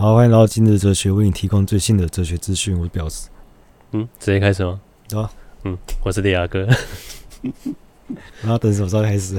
[0.00, 2.74] 好，欢迎来到今日哲学，为你提供最新的哲学资讯。
[2.74, 3.28] 我是表示，
[3.92, 4.80] 嗯，直接开始吗？
[5.06, 5.30] 走、啊。
[5.64, 6.66] 嗯，我是李亚哥。
[8.40, 9.36] 然后等什么时候开始？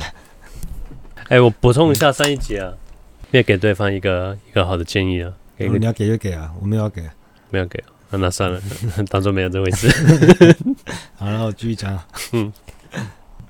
[1.29, 2.71] 哎、欸，我补充一下上一集啊，
[3.31, 5.33] 没有给对方一个一个好的建议啊。
[5.57, 7.01] 给你要给就给啊，我没有要给，
[7.49, 8.61] 没有给、啊，那那算了，
[9.09, 9.89] 当做没有这回事。
[11.17, 11.99] 好，然后我继续讲。
[12.33, 12.53] 嗯。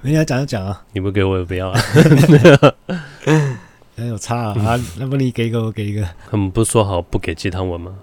[0.02, 1.82] 人家讲就讲啊，你不给我也不要啊。
[3.96, 6.08] 很有差啊，啊，那不你给一个我给一个。
[6.30, 7.96] 他们不是说好不给鸡汤文吗？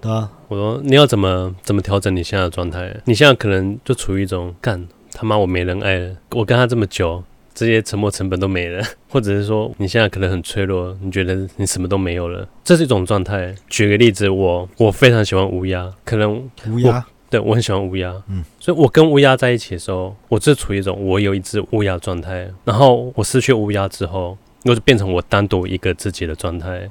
[0.00, 2.94] 对啊，我说你要怎么怎么调整你现在的状态？
[3.04, 7.22] 你现在可能就处于一种干他妈我没人爱了，我跟他这么久，
[7.54, 13.54] 这些沉默成本都没了， 或者是说你现在可能很脆弱，你觉得你什么都没有了，这是一种状态。
[13.68, 17.04] 举个例子，我我非常喜欢乌鸦，可能乌鸦。
[17.30, 26.90] 对，我很喜欢乌鸦，嗯，所以我跟乌鸦在一起的时候，我是处于一种我有一只乌鸦状态，然后我失去乌鸦之后，又就变成我单独一个自己的状态，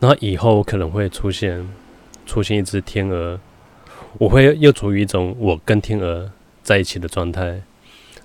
[0.00, 1.68] 然后以后可能会出现
[2.26, 3.38] 出现一只天鹅，
[4.18, 6.30] 我会又处于一种我跟天鹅
[6.62, 7.60] 在一起的状态，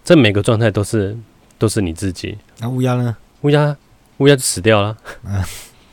[0.04, 1.18] 这每个状态都是
[1.58, 2.38] 都是你自己。
[2.60, 3.16] 那乌鸦呢？
[3.42, 3.76] 乌鸦
[4.18, 5.46] 乌鸦就死掉了，啊，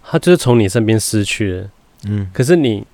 [0.02, 1.70] 它就是从你身边失去了，
[2.06, 2.86] 嗯，可是你。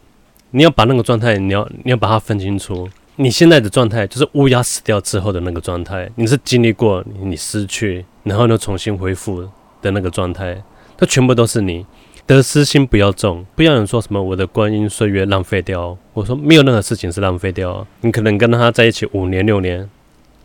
[0.52, 2.90] 你要把那个状态，你要你要把它分清楚。
[3.14, 9.48] 你现在的状态就是乌鸦死掉之后的那个状态，你是经历过你失去，然后呢重新恢复
[9.82, 10.62] 的那个状态，
[10.96, 11.86] 它全部都是你。
[12.26, 15.98] 得失心不要重，不要人说什么我的光阴岁月浪费掉。
[16.12, 17.84] 我说没有任何事情是浪费掉。
[18.02, 19.88] 你可能跟他在一起五年六年，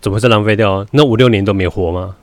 [0.02, 0.84] 怎么会是浪费掉？
[0.92, 2.16] 那五六年都没活吗？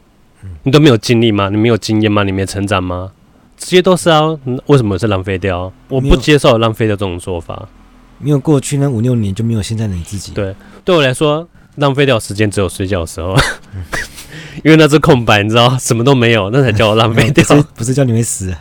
[0.64, 1.48] 你都没有经历吗？
[1.48, 2.24] 你没有经验吗？
[2.24, 3.12] 你没成长吗？
[3.56, 4.22] 这些都是啊，
[4.66, 5.72] 为什么是浪费掉？
[5.86, 7.68] 我不接受浪费掉这种说法。
[8.18, 10.32] 没有过去那五六年，就没有现在的你自己。
[10.32, 10.52] 对，
[10.84, 13.36] 对我来说，浪费掉时间只有睡觉的时候，
[14.64, 17.44] 因为那是空白，你知道，什么都没有，那才叫我浪费掉。
[17.74, 18.54] 不是，叫你会死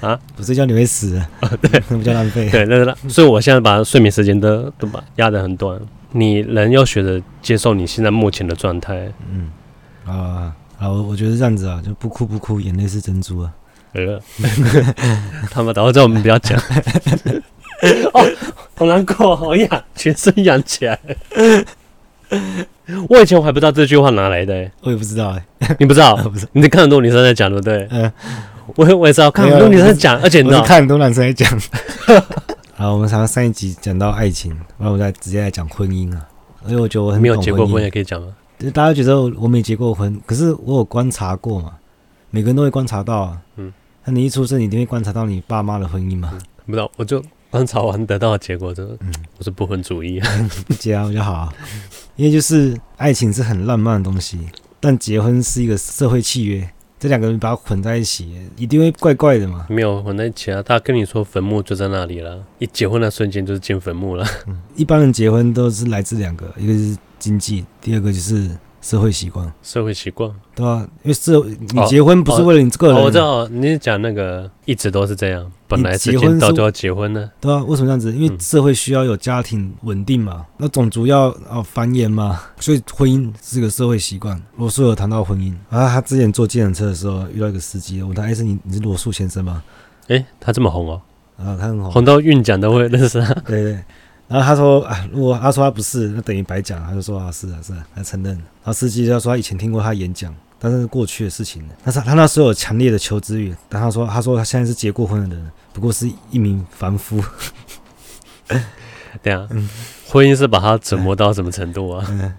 [0.00, 0.18] 啊？
[0.36, 1.28] 不是叫你会死啊？
[1.60, 2.48] 对，那不叫浪费。
[2.50, 2.96] 对，那是浪。
[3.08, 5.78] 所以我现在把睡眠时间都都把压得很短。
[6.12, 9.12] 你人要学着接受你现在目前的状态。
[9.32, 9.50] 嗯
[10.06, 13.50] 啊啊，我我觉得这样子啊，就不哭不哭，眼泪是珍珠啊。
[13.94, 14.20] 呃，
[15.50, 16.58] 他妈的，我叫我们不要讲。
[18.12, 18.26] 哦，
[18.76, 20.98] 好难过，好痒，全身痒起来。
[23.08, 26.16] 我以前我还不知道这句话哪来的、欸，我也不知道哎、欸， 你不知道？
[26.16, 27.88] 不是，你在看很多女生在讲，对不对？
[27.90, 28.12] 嗯，
[28.76, 31.60] 我我也知道，看很多女生在讲，而且你看很多男生在讲。
[32.74, 36.26] 好，我们上上一集讲到爱情，然后我再直接来讲婚姻啊。
[36.66, 38.28] 因为我觉得我很没有结过婚也可以讲吗？
[38.72, 41.72] 大家觉得我没结过婚，可是我有观察过嘛。
[42.30, 43.72] 每个人都会观察到啊，嗯，
[44.04, 46.30] 那你一出生，你一定会观察到你爸妈的婚姻嘛？
[46.32, 47.22] 嗯、不知道，我就
[47.54, 50.20] 观察完得到的结果，就嗯，我是不婚主义，
[50.66, 51.54] 不结啊，我就好啊，
[52.16, 54.40] 因为就是爱情是很浪漫的东西，
[54.80, 59.64] 但结婚是一个社会契约，这两个人把它混在一起，一定会怪怪的嘛。
[59.70, 64.26] 没有混在一起啊，他跟你说坟墓就在那里了，一结婚的瞬间就是进坟墓了。
[64.48, 68.50] 嗯，一般人结婚都是来自两个，一个是经济，第二个就是。
[68.84, 78.12] 社会习惯，社会习惯，对啊，因为社你结婚不是为了你这个人，哦哦哦、我知道你是讲那个一直都是这样，本来结婚到就要结婚呢，对啊，为什么这样子？
[78.12, 84.38] 因为社会需要有家庭稳定嘛，那种族要哦繁衍嘛， 所以婚姻是个社会习惯。
[84.58, 85.54] 罗素有谈到婚姻。
[85.70, 89.62] 啊，他之前坐计程车的时候遇到一个司机，问他：“哎，是你你是罗素先生吗？”
[90.08, 91.00] 哎，他这么红哦，
[91.38, 93.78] 啊，他很红，红到韵奖都会认识他，对 对。
[94.26, 98.32] 然后他说：“啊，如果他说他不是，那等于白讲。”他就说：“啊，是啊，是啊，他承认。”
[98.64, 101.74] 然后司机就说：“他以前听过他演讲，但是是过去的事情了。
[101.84, 103.54] 但是他那时候有强烈的求知欲。
[103.68, 107.22] 但他说：“他说他现在是结过婚的人，不过是一名凡夫。”
[109.22, 109.46] 对啊，
[110.08, 112.04] 婚姻是把他折磨到什么程度啊？
[112.10, 112.34] 嗯、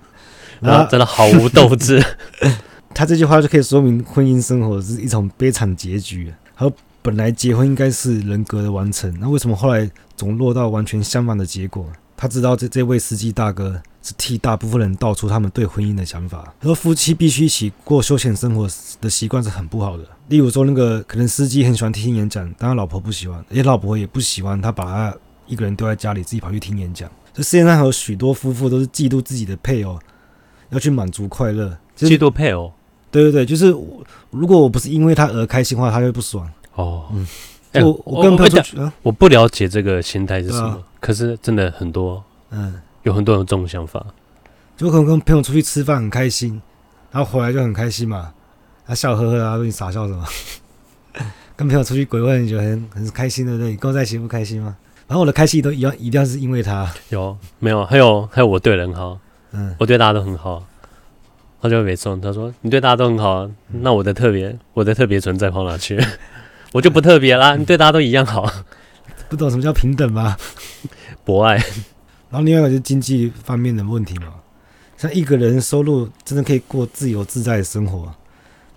[0.62, 2.04] 然后真的毫无斗志。
[2.96, 6.34] 他这句话就可以说明婚姻生活是一种悲惨结局。
[6.56, 6.74] 他说。
[7.06, 11.86] 本来结婚应该是人格的完成，那为什么后来总落到完全相反的结果？
[12.18, 16.52] 他知道这这位司机大哥是替大部分人道出他们对婚姻的想法。
[16.62, 18.68] 而夫妻必须一起过休闲生活
[19.00, 20.04] 的习惯是很不好的。
[20.30, 25.16] 例如说，那个可能司机很喜欢听演讲，但他老婆不喜欢，而且老婆也不喜欢他把他
[25.46, 27.08] 一个人丢在家里，自己跑去听演讲。
[27.36, 30.00] 这世界上还有许多夫妇都是嫉妒自己的配偶，
[30.72, 31.78] 要去满足快乐。
[31.96, 32.74] 嫉妒配偶？
[33.12, 33.68] 对对对，就是
[34.32, 36.50] 如果我不是因为他而开心的话，他会不爽。
[36.76, 37.28] 哦，嗯，
[37.84, 44.06] 我我跟朋友出去，啊，我不了解这个心态是什么，啊，可是真的很多，嗯，有很多人有这种想法，
[44.78, 46.62] 就可能跟朋友出去吃饭很开心，
[47.12, 48.34] 然后回来就很开心嘛，
[48.86, 50.26] 他笑呵呵啊，说你傻笑什么？
[51.56, 53.72] 跟朋友出去鬼混，你觉得很很开心对不对？
[53.72, 54.76] 你跟我在一起不开心吗？
[55.08, 57.86] 然后我的开心都一样，一定要是因为他，有没有？
[57.86, 59.18] 还有还有我对人好，
[59.52, 60.66] 嗯，我对大家都很好，
[61.62, 65.98] 他就会没送，他说你对大家都很好，那我的特别，我的特别存在跑哪去？
[66.72, 68.52] 我就不特别啦，你对大家都一样好，
[69.30, 70.36] 不懂什么叫平等吗？
[71.24, 71.56] 博爱。
[72.30, 74.34] 然后另外一个就是经济方面的问题嘛，
[74.98, 78.14] 像一个人收入真的可以过自由自在的生活，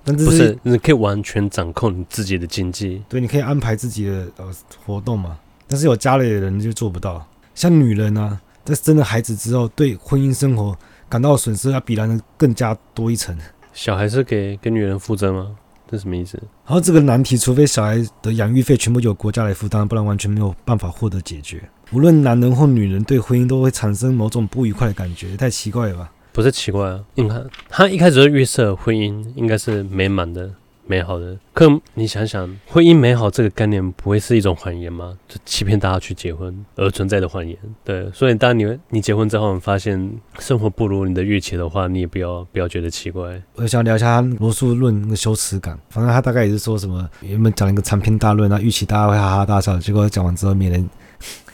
[0.04, 4.54] 但这是，不是你可以完全掌控你自己的经济，对，你可以安排自己的呃
[4.86, 5.38] 活动嘛。
[5.66, 10.76] 但是有家里的人就做不到，像女人啊，在生了孩子之后，对婚姻生活
[11.08, 13.36] 感到损失要比男人更加多一层。
[13.72, 15.56] 小孩是给给女人负责吗？
[15.90, 16.38] 这什么意思？
[16.66, 21.62] 然后这个难题，除非小孩的养育费全部由国家来负担，不然完全没有办法获得解决。
[21.92, 26.12] 无论男人或女人，对婚姻都会产生某种不愉快的感觉，太奇怪了吧？
[26.32, 30.50] 不是奇怪啊，你看他一开始就预设婚姻应该是美满的。
[30.90, 35.16] 美好的，可你想想，婚姻美好这个概念不会是一种谎言吗？
[35.28, 37.54] 就欺骗大家去结婚而存在的谎言。
[37.84, 43.40] 对，所以当你你结婚之后，你发现生活不如你的预期的话，你也不要不要觉得奇怪。
[43.56, 50.88] 我想聊一下罗素论那个羞耻感，反正他大概也是说什么，原本讲了一个长篇大论，那预期大家会哈哈大笑，结果讲完之后没人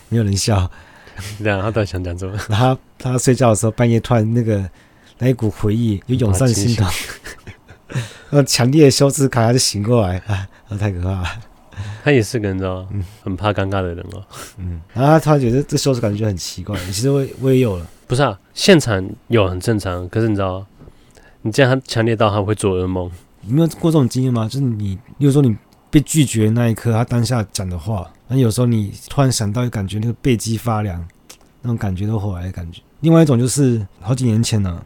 [0.09, 0.71] 没有人笑。
[1.41, 2.37] 然后他到底想讲什么？
[2.49, 4.65] 他，他睡觉的时候，半夜突然那个
[5.19, 6.85] 那一股回忆又涌上心头。
[8.31, 10.49] 那强烈的羞耻感，他就醒过来 啊！
[10.79, 11.25] 太可怕了。
[12.02, 12.88] 他也是个人，知道吗？
[12.93, 14.23] 嗯，很怕尴尬的人哦。
[14.58, 16.79] 嗯，然后他突然觉得这羞耻感觉很奇怪。
[16.87, 18.38] 其实我我也有了，不是啊？
[18.52, 20.64] 现场有很正常，可是你知道，
[21.43, 23.11] 你这样他强烈到他会做噩梦。
[23.41, 24.49] 你没有过这种经验吗？
[24.49, 25.56] 就是你，比如说你
[25.91, 31.06] 被拒绝那一刻，他当下讲的话，那有时候你突然想到，感觉那个背脊发凉，
[31.62, 32.81] 那种感觉都回来的感觉。
[33.00, 34.82] 另外一种就是好几年前呢、啊。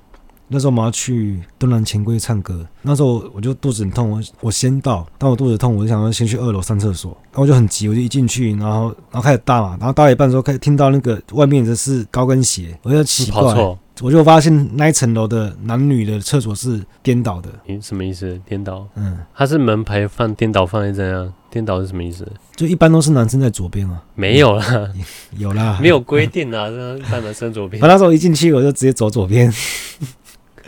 [0.49, 17.51] 那时候我们要去敦南钱柜唱歌，那时候我就肚子很痛，我我先到，但我肚子痛，我就想要先去二楼上厕所，然后我就很急，我就一进去，然后然后开始大嘛，然后大一半的时候开始听到那个外面的是高跟鞋，我就奇怪，我就发现那一层楼的男女的厕所是颠倒的。
[17.67, 18.41] 你什么意思？
[18.47, 18.87] 颠倒？
[18.95, 22.25] 嗯，它是门牌放颠倒放在这样，颠倒是什么意思？
[22.55, 24.01] 就一般都是男生在左边啊？
[24.15, 24.89] 没有啦，
[25.37, 27.83] 有啦，没有规定啊，一般男生左边。
[27.83, 29.53] 我那时候一进去我就直接走左边。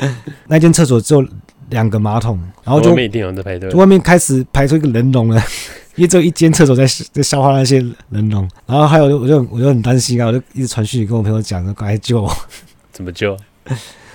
[0.49, 1.27] 那间厕所只有
[1.69, 5.41] 两个马桶，然后就外面一定有人在排队，就外面开始排出一个人龙了，
[5.95, 7.79] 因为只有一间厕所在在消化那些
[8.11, 12.37] 人龙，然后还有我就我就很担心啊，我就一直传讯息跟我朋友讲说赶快救我，
[12.93, 13.37] 怎么救？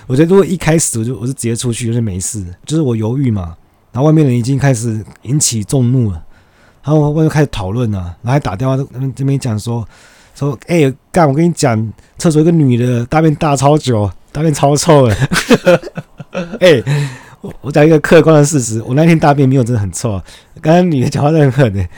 [0.06, 3.56] 我觉得如果一开始我就我就直接出去，就是没事，就是我犹豫嘛，
[3.92, 6.22] 然后外面人已经开始引起众怒了，
[6.84, 9.86] 然后外面开始讨论了，然后还打电话这边这边讲说
[10.36, 14.08] 说哎干，我跟你讲，厕所一个女的大便大超久。
[14.32, 15.16] 大便超臭的，
[16.60, 16.84] 哎、欸，
[17.40, 20.22] 我我讲一个客观的事实，我那天大便没有真的很臭啊。
[20.60, 21.88] 刚刚女的讲话真的很狠的，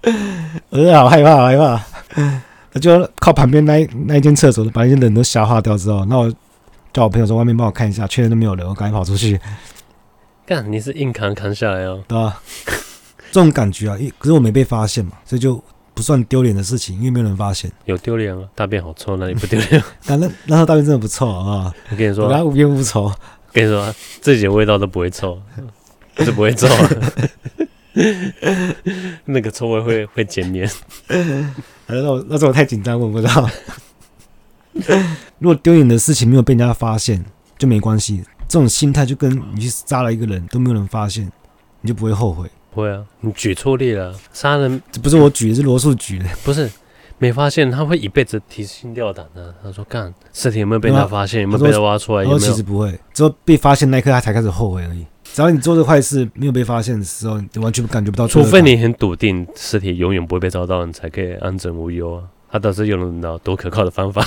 [0.70, 1.84] 我真的好害怕，好害怕。
[2.72, 6.32] 那就靠旁边那那一间厕所，把那些人都消化掉之后，那我
[6.94, 9.38] 叫我朋友说外面帮我看一下，确认都没有人，我赶紧跑出去。
[10.46, 12.40] 干，你是硬扛扛下来哦，对吧？
[13.30, 15.62] 这种感觉啊，可是我没被发现嘛，所以就。
[15.94, 17.70] 不算丢脸的事情，因为没有人发现。
[17.84, 19.82] 有丢脸啊，大便好臭，那也不丢脸。
[20.06, 21.72] 但那那时候大便真的不臭啊！
[21.90, 23.12] 我跟你说，它无边无臭。
[23.52, 25.38] 跟你说，自己的味道都不会臭，
[26.18, 26.66] 是不会臭。
[29.26, 30.66] 那个臭味会会减免。
[31.86, 33.48] 那我那时候我太紧张，我不知道。
[35.38, 37.22] 如果丢脸的事情没有被人家发现，
[37.58, 38.24] 就没关系。
[38.48, 41.30] 这种心态就跟你去杀了一个人，都没有人发现，
[41.82, 42.50] 你就不会后悔。
[42.74, 44.14] 不会啊，你举错例了。
[44.32, 46.24] 杀人这不是我举，是罗素举的。
[46.42, 46.70] 不是，
[47.18, 49.54] 没发现他会一辈子提心吊胆的。
[49.62, 51.42] 他说：“干，尸体有没有被他发现？
[51.42, 52.38] 有没有被他挖出来？”有没有？
[52.38, 55.06] 其实不会，只有被发现那一刻他才开始后悔而已。
[55.22, 58.26] 只要你做这坏事没有被发现的时候，你完全感觉不到。
[58.26, 62.24] 除非你很笃定尸体永远不会被找到，你才可以安枕无忧啊。
[62.50, 64.26] 他倒是用了多可靠的方法。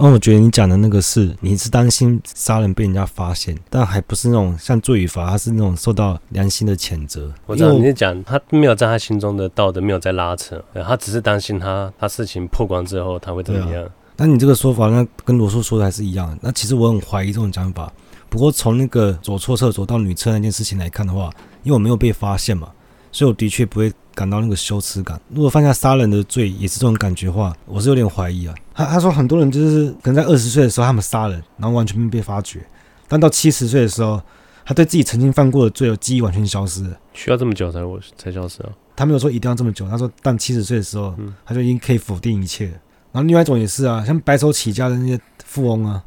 [0.00, 7.30] 哦，我觉得你讲的那个是，你是担心杀人被人家发现，但还不是那种像罪与罚，他是那种受到良心的谴责。
[7.44, 13.86] 我知道你是讲他没有在他心中的道德没有在拉扯，他只是担心他他事情曝光之后他会怎么样。
[14.16, 16.34] 但你这个说法，那跟罗素说的还是一样。
[16.40, 17.92] 那其实我很怀疑这种讲法。
[18.30, 21.30] 不过从那个走错厕所到女厕那件事情来看的话，
[21.62, 22.70] 因为我没有被发现嘛，
[23.12, 23.92] 所以我的确不会。
[24.20, 25.18] 感到那个羞耻感。
[25.30, 28.54] 如果犯下杀人的罪也是这种感觉的话，我是有点怀疑啊。
[28.74, 32.60] 他他说很多人就是可能在二十岁的时候他们杀人，然后完全没被发觉，
[33.08, 34.20] 但到七十岁的时候，
[34.66, 36.90] 他对自己曾经犯过的罪的记忆完全消失了。
[37.14, 38.68] 需要这么久才我才消失啊？
[38.94, 41.14] 他没有说一定要这么久，他说但七十岁的时候，
[41.46, 42.72] 他就已经可以否定一切了。
[43.12, 46.04] 然后另外一种也是啊，像白手起家的那些富翁啊，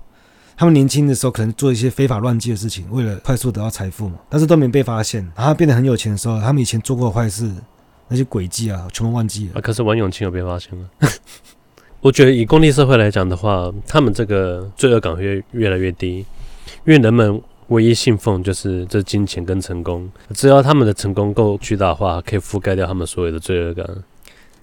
[0.56, 5.24] 他们年轻的时候可能做一些非法乱纪的事情，为了快速得到财富嘛，但是都没被发现。
[5.36, 7.52] 然后他变得很有钱的时候，他们以前做过的坏事。
[8.14, 9.54] 那些轨迹啊，全部忘记了。
[9.56, 10.88] 啊，可是王永庆有被发现了。
[12.00, 16.18] 我觉得以功利社会来讲的话，他们这个罪恶感会越来越低，
[16.86, 23.84] 因为人们唯一信奉就是这金钱跟成功，只要他们的成功够巨大化，可以覆盖掉他们所有的罪恶感。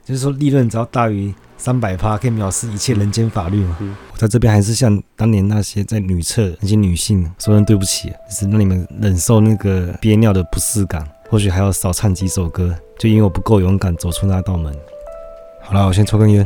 [0.04, 3.76] 就是说，利润只要大于三百趴，可以藐视一切人间法律嘛。
[3.80, 14.77] 嗯，我在这边还是向当年那些在女厕那些女性说声对不起，就是让你们忍受那个憋尿的不适感，或许还要少唱几首歌，就因为我不够勇敢走出那道门。
[15.63, 16.45] 好了，我先抽根烟。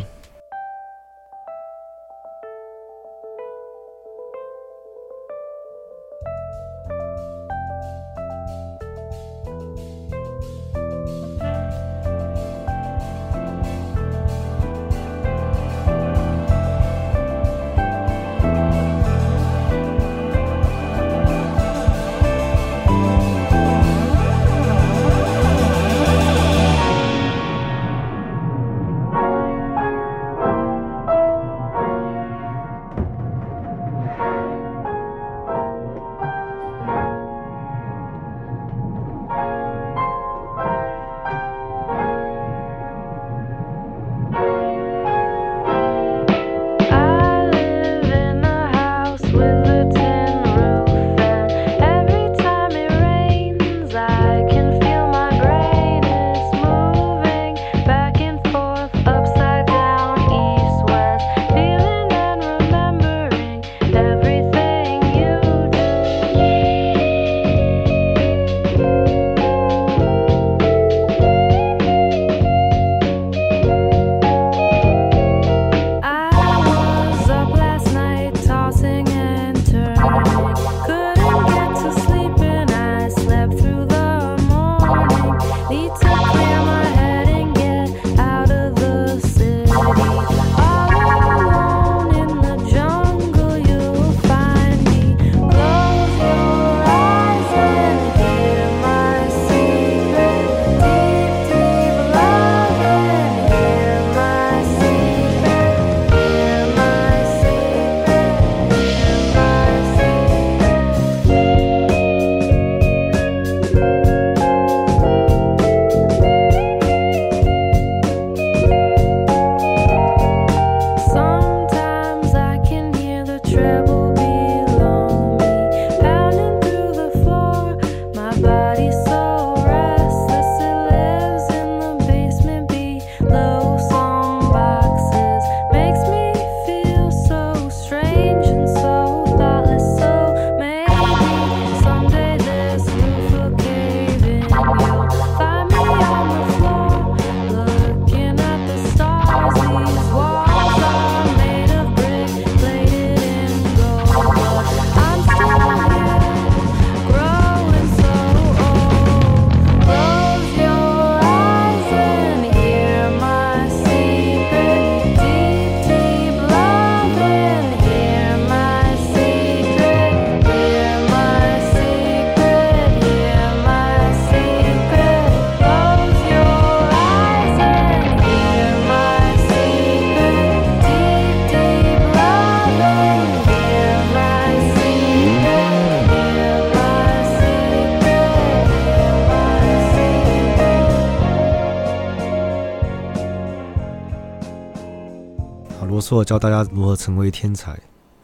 [196.04, 197.72] 说教大家如何成为天才，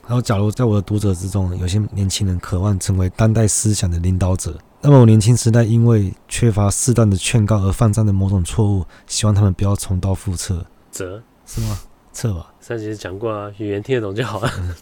[0.03, 10.67] 然后假如在我的读者之中，有些年轻人渴望成为当代思想的领导者，那么我年轻时代因为缺乏适当的劝告而犯下的某种错误，希望他们不要重蹈覆辙。
[10.93, 11.81] 辙是吗？
[12.13, 12.53] 错吧？
[12.61, 14.51] 上集讲过啊，语言听得懂就好了。
[14.59, 14.75] 嗯、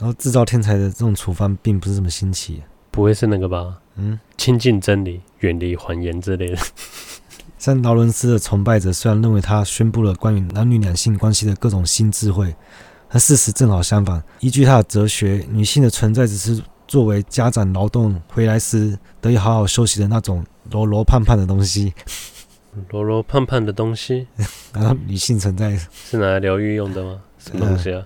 [0.00, 3.76] 然后制造天才的这种处方并不是这么新奇，不会是那个吧？
[3.96, 6.56] 嗯，亲近真理，远离谎言之类的。
[7.58, 12.54] 像劳伦斯的崇拜者，虽然认为他宣布了关于男女两性关系的各种新智慧，
[13.08, 14.22] 但事实正好相反。
[14.40, 21.92] 依据他的哲学，女性的存在只是作为家长劳动回来时得以好好休息的那种柔柔胖胖的东西。
[22.90, 24.28] 柔柔胖胖的东西，
[24.72, 27.20] 然后女性存在是拿来疗愈用的吗？
[27.38, 28.04] 什么东西啊？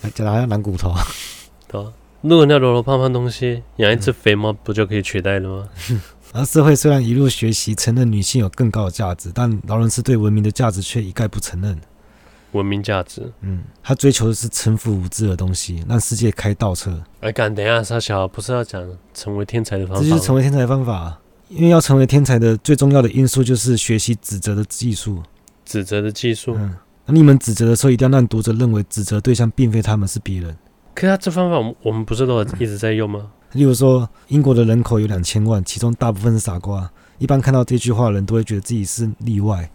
[0.00, 0.92] 来讲好像懒骨头。
[1.68, 5.68] 对啊，如果那柔柔胖胖东西养一只肥猫，不就可以取代了吗？
[6.36, 11.80] 而社会虽然一路学习承认女性有更高的价值，但劳伦斯对文明的价值却一概不承认。
[12.50, 17.00] 文明价值，嗯，他追求的是臣服无知的东西，让世界开倒车。
[17.20, 20.02] 哎，干，等一下，沙小不是要讲成为天才的方法？
[20.02, 21.16] 这就是成为天才的方法。
[21.48, 25.22] 因为要成为天才的最重要的因素就是学习指责的技术。
[25.64, 26.74] 指责的技术，嗯，
[27.06, 30.56] 那你们指责的时候，一定要让读者认为指责对象并非他们，是别人。
[30.94, 33.30] 可是他这方法，我们我们不是都一直在用吗？
[33.54, 36.90] 例如说，英国的人口有两千万，其中大部分是傻瓜。
[37.18, 39.70] 一般看到这句话的人都会觉得自己是例外，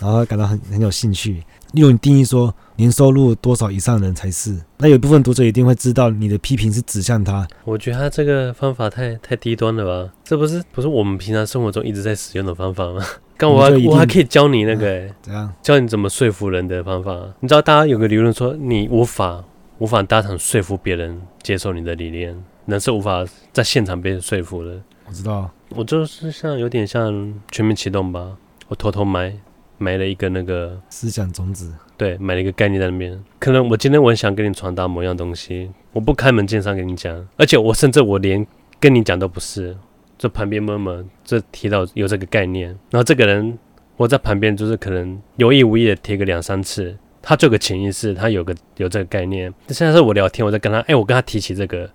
[0.00, 1.44] 然后感到很很有兴趣。
[1.72, 7.46] 例如，你定义说年收入多少以上的人才是，那有一部分读者一定会知道你的批评是指向他。
[7.64, 10.12] 我觉得他这个方法太太低端了吧？
[10.24, 13.04] 这不是不是我们平常生活中一直在使用的方法吗？
[13.38, 17.12] 刚我还我还可以教你那个、 欸，怎样教你怎么说服人的方法？
[17.38, 19.44] 你知道，大家有个理论说，你无法
[19.78, 22.34] 无法当场说服别人接受你的理念，
[22.68, 24.80] 人是无法在现场被说服的。
[25.06, 28.36] 我知道，我就是像有点像全面启动吧，
[28.68, 29.34] 我偷偷埋
[29.78, 33.18] 埋了一个那个思想种子，对，埋了一个概念在那边。
[33.38, 38.46] 可能我今天我很想跟你传达某样东西，我不开门见山跟你讲，而且我甚至我连
[38.78, 39.74] 跟你讲都不是。
[40.18, 43.56] 这旁边默默这提到有这个概念，然后这个人
[43.96, 49.54] 我在旁边就是可能有意无意的提个两三次，他这个潜意识他有个有这个概念。
[49.68, 51.88] 现在是我聊天，我在跟他，哎，我跟他提起这个，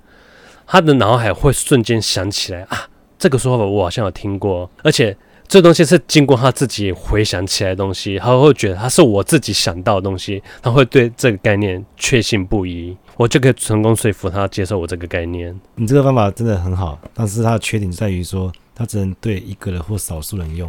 [0.65, 5.15] 他的脑海会瞬间想起来啊，这个说法我好像有听过，而且
[5.47, 12.95] 这东西是经过他自己回想起来的东西，他会觉得他是我自己想到的东西，他会对这个概念确信不疑。
[13.15, 15.55] 我就可以成功说服他接受我这个概念。
[15.75, 20.67] 你这个方法真的很好，但是它的缺点在于说，它只能对一个人或少数人用，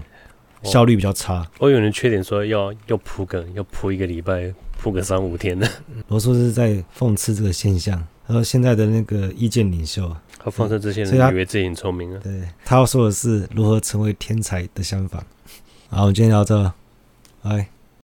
[0.63, 1.49] 效率比较差。
[1.59, 5.67] 我有人缺点说要要铺梗，要铺一个礼拜，铺个三五天的。
[6.09, 12.21] 罗叔是在讽刺这个现象，然后现在的那个意见领袖，和放射这些人以为自己很聪明啊。
[12.23, 15.25] 对，他要说的是如何成为天才的想法。
[15.89, 16.73] 好，我们今天聊到这，
[17.43, 17.74] 拜。